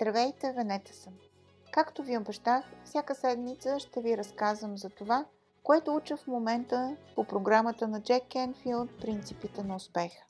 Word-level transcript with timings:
Здравейте, 0.00 0.52
Венета 0.52 0.94
съм! 0.94 1.12
Както 1.72 2.02
ви 2.02 2.18
обещах, 2.18 2.64
всяка 2.84 3.14
седмица 3.14 3.80
ще 3.80 4.00
ви 4.00 4.16
разказвам 4.16 4.78
за 4.78 4.90
това, 4.90 5.26
което 5.62 5.94
уча 5.94 6.16
в 6.16 6.26
момента 6.26 6.96
по 7.14 7.24
програмата 7.24 7.88
на 7.88 8.02
Джек 8.02 8.22
Кенфилд 8.28 9.00
«Принципите 9.00 9.62
на 9.62 9.76
успеха». 9.76 10.24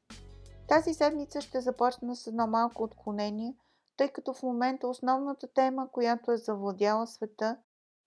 Тази 0.69 0.95
седмица 0.95 1.41
ще 1.41 1.61
започна 1.61 2.17
с 2.17 2.27
едно 2.27 2.47
малко 2.47 2.83
отклонение, 2.83 3.57
тъй 3.97 4.09
като 4.09 4.35
в 4.35 4.43
момента 4.43 4.89
основната 4.89 5.49
тема, 5.53 5.89
която 5.93 6.33
е 6.33 6.37
завладяла 6.37 7.07
света, 7.07 7.57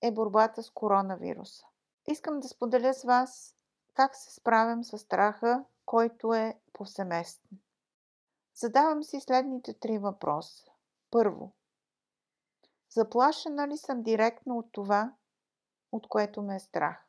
е 0.02 0.12
борбата 0.12 0.64
с 0.64 0.70
коронавируса. 0.70 1.66
Искам 2.08 2.40
да 2.40 2.48
споделя 2.48 2.94
с 2.94 3.04
вас 3.04 3.56
как 3.94 4.16
се 4.16 4.34
справям 4.34 4.84
с 4.84 4.98
страха, 4.98 5.66
който 5.86 6.34
е 6.34 6.60
повсеместен. 6.74 7.60
Задавам 8.56 9.04
си 9.04 9.20
следните 9.20 9.74
три 9.74 9.98
въпроса. 9.98 10.71
Първо, 11.12 11.54
заплашена 12.90 13.68
ли 13.68 13.78
съм 13.78 14.04
директно 14.04 14.58
от 14.58 14.72
това, 14.72 15.14
от 15.92 16.08
което 16.08 16.42
ме 16.42 16.56
е 16.56 16.60
страх? 16.60 17.08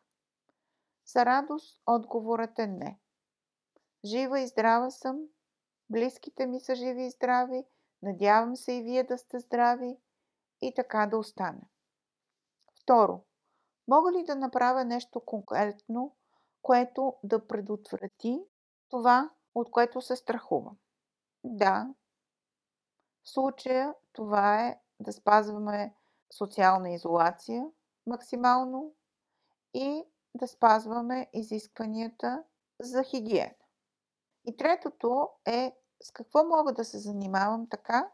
За 1.06 1.24
радост 1.26 1.82
отговорът 1.86 2.58
е 2.58 2.66
не. 2.66 2.98
Жива 4.04 4.40
и 4.40 4.46
здрава 4.46 4.90
съм, 4.90 5.20
близките 5.90 6.46
ми 6.46 6.60
са 6.60 6.74
живи 6.74 7.04
и 7.04 7.10
здрави, 7.10 7.64
надявам 8.02 8.56
се 8.56 8.72
и 8.72 8.82
вие 8.82 9.04
да 9.04 9.18
сте 9.18 9.38
здрави 9.38 9.96
и 10.62 10.74
така 10.74 11.06
да 11.06 11.18
остане. 11.18 11.70
Второ, 12.82 13.24
мога 13.88 14.12
ли 14.12 14.24
да 14.24 14.36
направя 14.36 14.84
нещо 14.84 15.20
конкретно, 15.20 16.16
което 16.62 17.16
да 17.24 17.46
предотврати 17.46 18.44
това, 18.88 19.30
от 19.54 19.70
което 19.70 20.00
се 20.00 20.16
страхувам? 20.16 20.76
Да. 21.44 21.94
В 23.24 23.30
случая 23.30 23.94
това 24.12 24.66
е 24.66 24.80
да 25.00 25.12
спазваме 25.12 25.94
социална 26.32 26.90
изолация 26.90 27.66
максимално 28.06 28.92
и 29.74 30.04
да 30.34 30.48
спазваме 30.48 31.30
изискванията 31.32 32.44
за 32.80 33.02
хигиена. 33.02 33.54
И 34.44 34.56
третото 34.56 35.28
е 35.46 35.76
с 36.02 36.10
какво 36.10 36.44
мога 36.44 36.72
да 36.72 36.84
се 36.84 36.98
занимавам 36.98 37.68
така, 37.68 38.10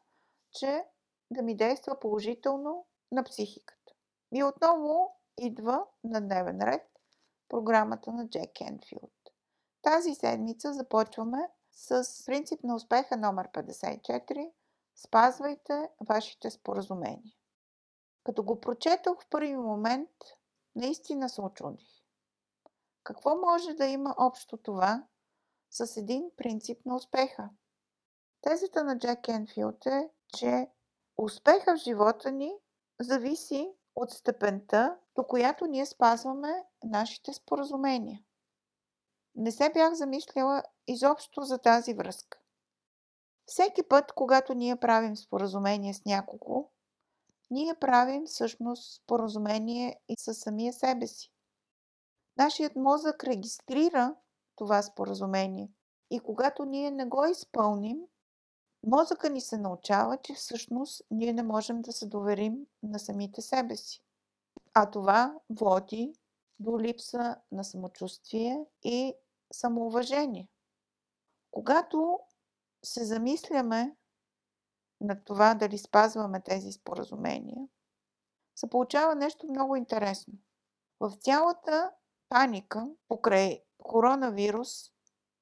че 0.53 0.85
да 1.31 1.43
ми 1.43 1.57
действа 1.57 2.01
положително 2.01 2.87
на 3.13 3.25
психиката. 3.25 3.93
И 4.35 4.45
отново 4.45 5.17
идва 5.39 5.85
на 6.05 6.21
дневен 6.21 6.61
ред 6.63 6.89
програмата 7.49 8.13
на 8.13 8.29
Джек 8.29 8.61
Енфилд. 8.61 9.13
Тази 9.83 10.15
седмица 10.15 10.73
започваме 10.73 11.49
с 11.73 12.25
принцип 12.27 12.65
на 12.65 12.75
успеха 12.75 13.17
номер 13.17 13.49
54 13.49 14.51
Спазвайте 15.07 15.89
вашите 16.09 16.51
споразумения. 16.51 17.35
Като 18.25 18.43
го 18.43 18.61
прочетох 18.61 19.23
в 19.23 19.29
първи 19.31 19.57
момент, 19.57 20.11
наистина 20.75 21.29
се 21.29 21.41
очудих. 21.41 21.89
Какво 23.05 23.37
може 23.37 23.75
да 23.75 23.87
има 23.87 24.15
общо 24.19 24.57
това 24.57 25.07
с 25.71 25.97
един 25.97 26.31
принцип 26.37 26.87
на 26.87 26.97
успеха? 26.97 27.51
Тезата 28.41 28.85
на 28.85 28.99
Джек 28.99 29.29
Енфилд 29.29 29.87
е, 29.87 30.11
че 30.37 30.71
успеха 31.17 31.77
в 31.77 31.81
живота 31.81 32.33
ни 32.33 32.53
зависи 33.01 33.73
от 33.95 34.11
степента, 34.11 34.99
до 35.15 35.25
която 35.25 35.67
ние 35.67 35.87
спазваме 35.87 36.65
нашите 36.85 37.33
споразумения. 37.33 38.21
Не 39.35 39.53
се 39.53 39.71
бях 39.75 39.95
замисляла 39.95 40.63
изобщо 40.87 41.43
за 41.43 41.59
тази 41.59 41.95
връзка. 41.95 42.39
Всеки 43.49 43.83
път, 43.83 44.13
когато 44.13 44.55
ние 44.55 44.77
правим 44.77 45.17
споразумение 45.17 45.95
с 45.95 46.05
някого, 46.05 46.69
ние 47.51 47.75
правим 47.75 48.27
всъщност 48.27 49.03
споразумение 49.03 50.01
и 50.09 50.15
със 50.19 50.39
самия 50.39 50.73
себе 50.73 51.07
си. 51.07 51.33
Нашият 52.37 52.77
мозък 52.77 53.25
регистрира 53.25 54.15
това 54.57 54.83
споразумение 54.83 55.71
и 56.11 56.21
когато 56.21 56.65
ние 56.65 56.91
не 56.91 57.07
го 57.07 57.25
изпълним, 57.25 57.99
мозъка 58.87 59.31
ни 59.31 59.41
се 59.41 59.59
научава, 59.59 60.19
че 60.23 60.35
всъщност 60.35 61.03
ние 61.11 61.33
не 61.33 61.43
можем 61.43 61.83
да 61.83 61.93
се 61.93 62.07
доверим 62.07 62.67
на 62.83 62.99
самите 62.99 63.43
себе 63.43 63.77
си. 63.77 64.03
А 64.75 64.91
това 64.91 65.35
води 65.51 66.13
до 66.61 66.81
липса 66.81 67.37
на 67.53 67.65
самочувствие 67.65 68.65
и 68.83 69.15
самоуважение. 69.53 70.49
Когато 71.51 72.19
се 72.85 73.05
замисляме 73.05 73.97
на 75.01 75.25
това 75.25 75.55
дали 75.55 75.79
спазваме 75.79 76.41
тези 76.41 76.73
споразумения, 76.73 77.69
се 78.55 78.71
получава 78.71 79.15
нещо 79.15 79.47
много 79.47 79.77
интересно. 79.77 80.35
В 81.01 81.13
цялата 81.21 81.93
паника 82.29 82.89
покрай 83.09 83.63
коронавирус 83.79 84.93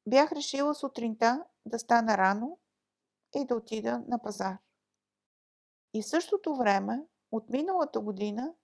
бях 0.07 0.33
решила 0.33 0.75
сутринта 0.75 1.45
да 1.67 1.79
стана 1.79 2.19
рано 2.19 2.59
и 3.35 3.45
да 3.47 3.57
отида 3.57 4.03
на 4.09 4.19
пазар. 4.23 4.59
И 5.95 6.03
в 6.03 6.09
същото 6.09 6.57
време, 6.57 7.07
от 7.33 7.51
миналата 7.51 8.01
година, 8.01 8.55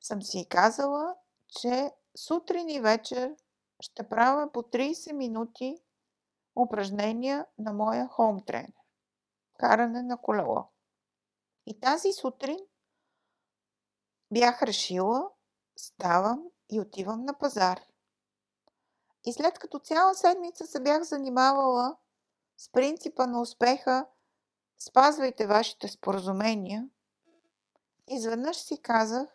съм 0.00 0.22
си 0.22 0.46
казала, 0.48 1.14
че 1.48 1.90
сутрин 2.16 2.68
и 2.68 2.80
вечер 2.80 3.36
ще 3.80 4.08
правя 4.08 4.52
по 4.52 4.62
30 4.62 5.12
минути 5.12 5.76
упражнения 6.56 7.46
на 7.58 7.72
моя 7.72 8.08
хоум 8.08 8.44
тренер. 8.44 8.72
Каране 9.58 10.02
на 10.02 10.16
колело. 10.16 10.64
И 11.66 11.80
тази 11.80 12.12
сутрин 12.12 12.58
бях 14.32 14.62
решила, 14.62 15.30
ставам 15.76 16.44
и 16.70 16.80
отивам 16.80 17.24
на 17.24 17.38
пазар. 17.38 17.80
И 19.24 19.32
след 19.32 19.58
като 19.58 19.78
цяла 19.78 20.14
седмица 20.14 20.66
се 20.66 20.80
бях 20.80 21.02
занимавала 21.02 21.96
с 22.56 22.72
принципа 22.72 23.26
на 23.26 23.40
успеха, 23.40 24.06
спазвайте 24.78 25.46
вашите 25.46 25.88
споразумения, 25.88 26.88
изведнъж 28.08 28.56
си 28.56 28.82
казах, 28.82 29.28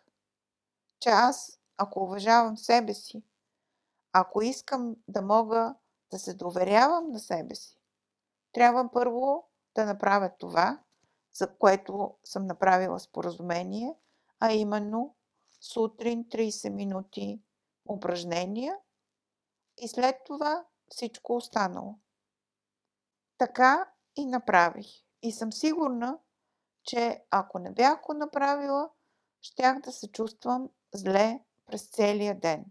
че 1.00 1.08
аз, 1.08 1.60
ако 1.76 2.00
уважавам 2.00 2.56
себе 2.56 2.94
си, 2.94 3.22
ако 4.12 4.42
искам 4.42 4.96
да 5.08 5.22
мога 5.22 5.74
да 6.10 6.18
се 6.18 6.34
доверявам 6.34 7.10
на 7.10 7.18
себе 7.18 7.54
си, 7.54 7.78
трябва 8.52 8.90
първо 8.92 9.48
да 9.74 9.84
направя 9.84 10.30
това, 10.38 10.80
за 11.32 11.56
което 11.56 12.14
съм 12.24 12.46
направила 12.46 13.00
споразумение, 13.00 13.94
а 14.40 14.52
именно 14.52 15.14
сутрин 15.60 16.24
30 16.24 16.70
минути 16.70 17.42
упражнения 17.88 18.76
и 19.76 19.88
след 19.88 20.16
това 20.24 20.64
всичко 20.88 21.36
останало. 21.36 21.94
Така 23.38 23.90
и 24.16 24.26
направих. 24.26 24.86
И 25.22 25.32
съм 25.32 25.52
сигурна, 25.52 26.18
че 26.82 27.24
ако 27.30 27.58
не 27.58 27.70
бях 27.70 28.00
го 28.00 28.14
направила, 28.14 28.90
щях 29.40 29.80
да 29.80 29.92
се 29.92 30.12
чувствам 30.12 30.70
зле 30.94 31.40
през 31.66 31.90
целия 31.90 32.40
ден. 32.40 32.64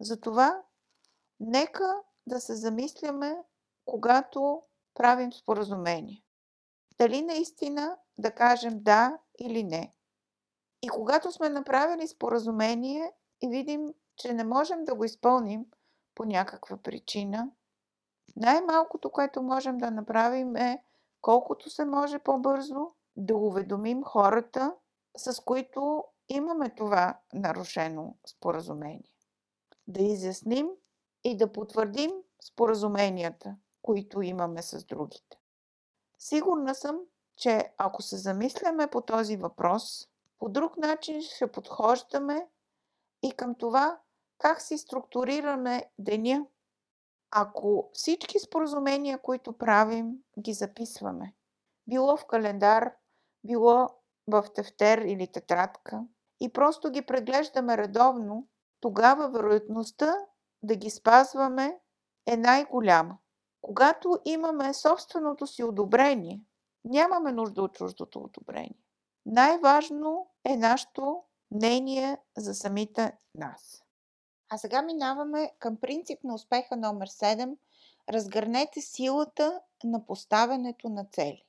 Затова 0.00 0.62
нека 1.40 2.02
да 2.26 2.40
се 2.40 2.54
замисляме, 2.54 3.36
когато 3.84 4.62
правим 4.94 5.32
споразумение. 5.32 6.22
Дали 6.98 7.22
наистина 7.22 7.96
да 8.18 8.30
кажем 8.30 8.82
да 8.82 9.18
или 9.38 9.62
не. 9.62 9.94
И 10.82 10.88
когато 10.88 11.32
сме 11.32 11.48
направили 11.48 12.08
споразумение 12.08 13.12
и 13.42 13.48
видим, 13.48 13.94
че 14.16 14.34
не 14.34 14.44
можем 14.44 14.84
да 14.84 14.94
го 14.94 15.04
изпълним 15.04 15.66
по 16.14 16.24
някаква 16.24 16.76
причина, 16.76 17.50
най-малкото, 18.36 19.10
което 19.10 19.42
можем 19.42 19.78
да 19.78 19.90
направим 19.90 20.56
е 20.56 20.84
колкото 21.20 21.70
се 21.70 21.84
може 21.84 22.18
по-бързо 22.18 22.90
да 23.16 23.36
уведомим 23.36 24.02
хората, 24.04 24.74
с 25.16 25.40
които 25.40 26.04
имаме 26.28 26.74
това 26.74 27.18
нарушено 27.34 28.16
споразумение. 28.26 29.12
Да 29.86 30.02
изясним 30.02 30.68
и 31.26 31.36
да 31.36 31.52
потвърдим 31.52 32.10
споразуменията, 32.40 33.56
които 33.82 34.22
имаме 34.22 34.62
с 34.62 34.84
другите. 34.84 35.38
Сигурна 36.18 36.74
съм, 36.74 37.00
че 37.36 37.72
ако 37.78 38.02
се 38.02 38.16
замисляме 38.16 38.86
по 38.86 39.00
този 39.00 39.36
въпрос, 39.36 40.08
по 40.38 40.48
друг 40.48 40.76
начин 40.76 41.22
ще 41.22 41.52
подхождаме 41.52 42.48
и 43.22 43.32
към 43.32 43.54
това 43.54 43.98
как 44.38 44.60
си 44.60 44.78
структурираме 44.78 45.90
деня. 45.98 46.46
Ако 47.30 47.90
всички 47.92 48.38
споразумения, 48.38 49.18
които 49.18 49.52
правим, 49.52 50.12
ги 50.38 50.52
записваме, 50.52 51.34
било 51.86 52.16
в 52.16 52.26
календар, 52.26 52.92
било 53.44 53.88
в 54.26 54.44
тефтер 54.54 54.98
или 54.98 55.32
тетрадка, 55.32 56.04
и 56.40 56.52
просто 56.52 56.90
ги 56.90 57.02
преглеждаме 57.02 57.76
редовно, 57.76 58.48
тогава 58.80 59.28
вероятността 59.28 60.16
да 60.66 60.76
ги 60.76 60.90
спазваме 60.90 61.78
е 62.26 62.36
най-голяма. 62.36 63.18
Когато 63.62 64.18
имаме 64.24 64.74
собственото 64.74 65.46
си 65.46 65.62
одобрение, 65.62 66.40
нямаме 66.84 67.32
нужда 67.32 67.62
от 67.62 67.74
чуждото 67.74 68.18
одобрение. 68.18 68.82
Най-важно 69.26 70.30
е 70.44 70.56
нашето 70.56 71.22
мнение 71.50 72.18
за 72.36 72.54
самите 72.54 73.18
нас. 73.34 73.82
А 74.48 74.58
сега 74.58 74.82
минаваме 74.82 75.52
към 75.58 75.76
принцип 75.76 76.24
на 76.24 76.34
успеха 76.34 76.76
номер 76.76 77.08
7. 77.08 77.56
Разгърнете 78.10 78.80
силата 78.80 79.60
на 79.84 80.06
поставянето 80.06 80.88
на 80.88 81.04
цели. 81.04 81.42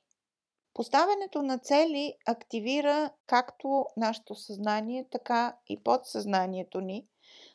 Поставянето 0.74 1.42
на 1.42 1.58
цели 1.58 2.14
активира 2.26 3.10
както 3.26 3.86
нашето 3.96 4.34
съзнание, 4.34 5.08
така 5.10 5.56
и 5.66 5.82
подсъзнанието 5.82 6.80
ни, 6.80 7.08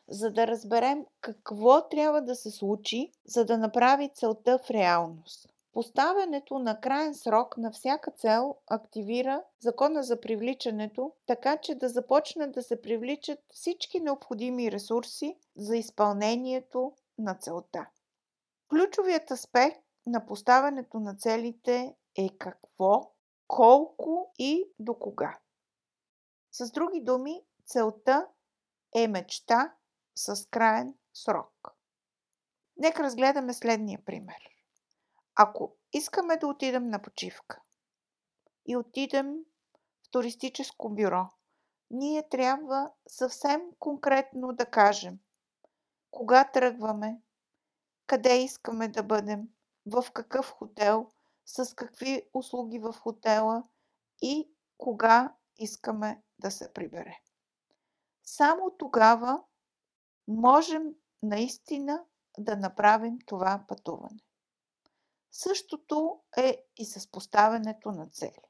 за 0.08 0.30
да 0.30 0.46
разберем 0.46 1.06
какво 1.20 1.88
трябва 1.88 2.22
да 2.22 2.34
се 2.34 2.50
случи, 2.50 3.12
за 3.24 3.44
да 3.44 3.58
направи 3.58 4.10
целта 4.14 4.58
в 4.58 4.70
реалност. 4.70 5.48
Поставянето 5.72 6.58
на 6.58 6.80
крайен 6.80 7.14
срок 7.14 7.56
на 7.56 7.72
всяка 7.72 8.10
цел 8.10 8.56
активира 8.66 9.42
закона 9.60 10.02
за 10.02 10.20
привличането, 10.20 11.12
така 11.26 11.56
че 11.56 11.74
да 11.74 11.88
започнат 11.88 12.52
да 12.52 12.62
се 12.62 12.82
привличат 12.82 13.38
всички 13.52 14.00
необходими 14.00 14.72
ресурси 14.72 15.38
за 15.56 15.76
изпълнението 15.76 16.92
на 17.18 17.34
целта. 17.34 17.86
Ключовият 18.68 19.30
аспект 19.30 19.84
на 20.06 20.26
поставянето 20.26 21.00
на 21.00 21.16
целите 21.16 21.94
е 22.16 22.28
какво, 22.38 23.10
колко 23.46 24.32
и 24.38 24.68
до 24.78 24.98
кога. 24.98 25.38
С 26.52 26.70
други 26.70 27.00
думи, 27.00 27.42
целта 27.64 28.26
е 28.94 29.08
мечта 29.08 29.74
с 30.14 30.46
крайен 30.50 30.94
срок. 31.14 31.76
Нека 32.76 33.02
разгледаме 33.02 33.54
следния 33.54 34.04
пример. 34.04 34.48
Ако 35.34 35.76
искаме 35.92 36.36
да 36.36 36.46
отидем 36.46 36.88
на 36.88 37.02
почивка 37.02 37.60
и 38.66 38.76
отидем 38.76 39.34
в 40.06 40.10
туристическо 40.10 40.88
бюро, 40.88 41.28
ние 41.90 42.28
трябва 42.28 42.90
съвсем 43.08 43.62
конкретно 43.78 44.52
да 44.52 44.66
кажем 44.66 45.18
кога 46.10 46.44
тръгваме, 46.44 47.20
къде 48.06 48.42
искаме 48.42 48.88
да 48.88 49.02
бъдем, 49.02 49.48
в 49.86 50.04
какъв 50.12 50.50
хотел, 50.50 51.10
с 51.46 51.74
какви 51.74 52.28
услуги 52.34 52.78
в 52.78 52.92
хотела 52.92 53.62
и 54.22 54.50
кога 54.78 55.34
искаме 55.58 56.22
да 56.38 56.50
се 56.50 56.72
прибере. 56.72 57.20
Само 58.22 58.70
тогава 58.78 59.42
можем 60.28 60.82
наистина 61.22 62.04
да 62.38 62.56
направим 62.56 63.18
това 63.26 63.64
пътуване. 63.68 64.20
Същото 65.30 66.20
е 66.36 66.64
и 66.76 66.84
с 66.84 67.10
поставянето 67.10 67.92
на 67.92 68.08
цели. 68.08 68.42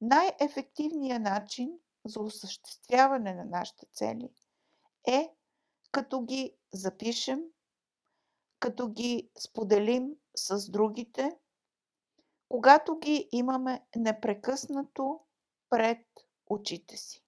Най-ефективният 0.00 1.22
начин 1.22 1.78
за 2.04 2.20
осъществяване 2.20 3.34
на 3.34 3.44
нашите 3.44 3.86
цели 3.92 4.30
е 5.06 5.34
като 5.90 6.22
ги 6.22 6.56
запишем, 6.72 7.40
като 8.58 8.88
ги 8.88 9.30
споделим 9.38 10.16
с 10.36 10.70
другите, 10.70 11.38
когато 12.48 12.98
ги 12.98 13.28
имаме 13.32 13.86
непрекъснато 13.96 15.20
пред 15.70 16.06
очите 16.46 16.96
си. 16.96 17.24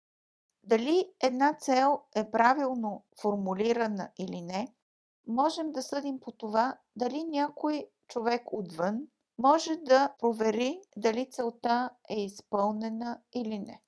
Дали 0.66 1.12
една 1.22 1.54
цел 1.54 2.00
е 2.16 2.30
правилно 2.30 3.04
формулирана 3.20 4.10
или 4.18 4.40
не, 4.40 4.74
можем 5.26 5.72
да 5.72 5.82
съдим 5.82 6.20
по 6.20 6.32
това 6.32 6.78
дали 6.96 7.24
някой 7.24 7.86
човек 8.08 8.42
отвън 8.52 9.06
може 9.38 9.76
да 9.76 10.14
провери 10.18 10.80
дали 10.96 11.30
целта 11.30 11.90
е 12.10 12.20
изпълнена 12.20 13.20
или 13.34 13.58
не. 13.58 13.82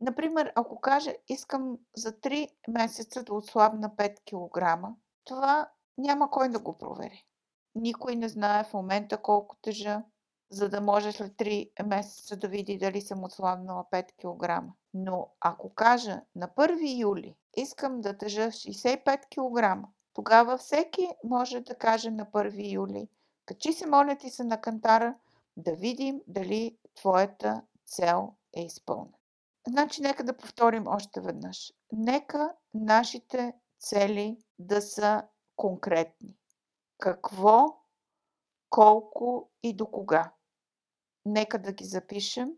Например, 0.00 0.52
ако 0.54 0.80
каже 0.80 1.16
искам 1.28 1.78
за 1.96 2.12
3 2.12 2.48
месеца 2.68 3.22
да 3.22 3.34
отслабна 3.34 3.90
5 3.90 4.18
кг, 4.20 4.88
това 5.24 5.70
няма 5.98 6.30
кой 6.30 6.48
да 6.48 6.58
го 6.58 6.78
провери. 6.78 7.24
Никой 7.74 8.16
не 8.16 8.28
знае 8.28 8.64
в 8.64 8.74
момента 8.74 9.22
колко 9.22 9.56
тежа, 9.62 10.02
за 10.50 10.68
да 10.68 10.80
може 10.80 11.12
след 11.12 11.32
3 11.32 11.84
месеца 11.86 12.36
да 12.36 12.48
види 12.48 12.78
дали 12.78 13.00
съм 13.00 13.24
отслабнала 13.24 13.84
5 13.92 14.12
кг. 14.12 14.74
Но 14.94 15.30
ако 15.40 15.74
кажа 15.74 16.22
на 16.36 16.48
1 16.48 17.00
юли 17.00 17.36
искам 17.56 18.00
да 18.00 18.18
тежа 18.18 18.46
65 18.46 19.20
кг, 19.84 19.88
тогава 20.12 20.58
всеки 20.58 21.08
може 21.24 21.60
да 21.60 21.74
каже 21.74 22.10
на 22.10 22.26
1 22.26 22.72
юли 22.72 23.08
Качи 23.46 23.72
се, 23.72 23.86
моля 23.86 24.16
ти 24.16 24.30
се, 24.30 24.44
на 24.44 24.60
кантара 24.60 25.14
да 25.56 25.74
видим 25.74 26.20
дали 26.26 26.78
твоята 26.94 27.62
цел 27.86 28.34
е 28.52 28.62
изпълнена. 28.62 29.16
Значи, 29.68 30.02
нека 30.02 30.24
да 30.24 30.36
повторим 30.36 30.86
още 30.86 31.20
веднъж. 31.20 31.72
Нека 31.92 32.54
нашите 32.74 33.54
цели 33.78 34.38
да 34.58 34.82
са 34.82 35.22
конкретни. 35.56 36.36
Какво, 36.98 37.80
колко 38.70 39.50
и 39.62 39.76
до 39.76 39.86
кога. 39.86 40.32
Нека 41.24 41.62
да 41.62 41.72
ги 41.72 41.84
запишем. 41.84 42.52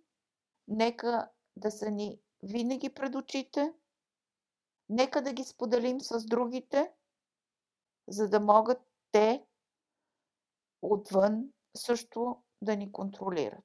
Нека 0.69 1.29
да 1.57 1.71
са 1.71 1.91
ни 1.91 2.21
винаги 2.47 2.95
пред 2.95 3.15
очите. 3.15 3.75
Нека 4.89 5.23
да 5.23 5.33
ги 5.33 5.45
споделим 5.45 6.01
с 6.01 6.27
другите, 6.27 6.93
за 8.09 8.29
да 8.29 8.41
могат 8.41 8.81
те 9.13 9.47
отвън 10.83 11.53
също 11.77 12.43
да 12.63 12.77
ни 12.77 12.93
контролират. 12.93 13.65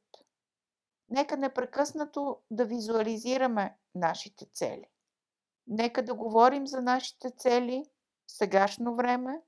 Нека 1.09 1.37
непрекъснато 1.37 2.41
да 2.51 2.65
визуализираме 2.65 3.77
нашите 3.95 4.45
цели. 4.45 4.87
Нека 5.67 6.05
да 6.05 6.13
говорим 6.13 6.67
за 6.67 6.81
нашите 6.81 7.31
цели 7.31 7.85
в 8.27 8.31
сегашно 8.31 8.95
време, 8.95 9.41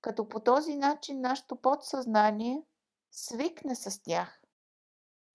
като 0.00 0.28
по 0.28 0.40
този 0.40 0.76
начин 0.76 1.20
нашето 1.20 1.56
подсъзнание 1.56 2.62
свикне 3.10 3.74
с 3.74 4.02
тях. 4.02 4.42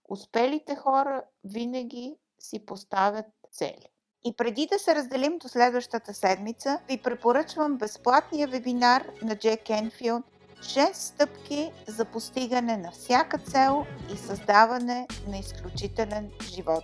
Успелите 0.10 0.76
хора 0.76 1.26
винаги 1.44 2.18
си 2.42 2.66
поставят 2.66 3.26
цели. 3.52 3.88
И 4.26 4.36
преди 4.36 4.68
да 4.72 4.80
се 4.80 4.96
разделим 4.96 5.38
до 5.38 5.48
следващата 5.48 6.14
седмица, 6.14 6.80
ви 6.88 6.98
препоръчвам 6.98 7.78
безплатния 7.78 8.48
вебинар 8.48 9.06
на 9.22 9.36
Джек 9.36 9.70
Енфилд 9.70 10.26
6 10.60 10.94
стъпки 10.94 11.72
за 11.88 12.06
постигане 12.06 12.78
на 12.78 12.92
всяка 12.92 13.38
цел 13.38 13.86
и 14.14 14.18
създаване 14.18 15.08
на 15.28 15.38
изключителен 15.38 16.32
живот. 16.44 16.84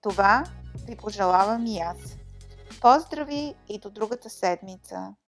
Това 0.00 0.44
ви 0.86 0.96
пожелавам 0.96 1.66
и 1.66 1.78
аз. 1.78 1.98
Поздрави 2.80 3.54
и 3.68 3.78
до 3.78 3.90
другата 3.90 4.30
седмица! 4.30 5.14